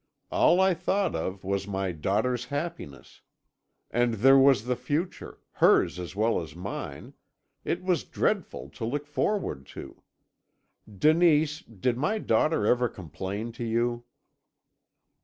All 0.31 0.59
I 0.59 0.73
thought 0.73 1.15
of 1.15 1.43
was 1.43 1.67
my 1.67 1.91
daughter's 1.91 2.45
happiness. 2.45 3.21
And 3.91 4.15
there 4.15 4.35
was 4.35 4.63
the 4.65 4.75
future 4.75 5.37
hers 5.51 5.99
as 5.99 6.15
well 6.15 6.41
as 6.41 6.55
mine 6.55 7.13
it 7.63 7.83
was 7.83 8.03
dreadful 8.03 8.69
to 8.71 8.83
look 8.83 9.05
forward 9.05 9.67
to. 9.77 10.01
Denise, 10.91 11.59
did 11.59 11.97
my 11.97 12.17
daughter 12.17 12.65
ever 12.65 12.89
complain 12.89 13.51
to 13.51 13.63
you?' 13.63 14.03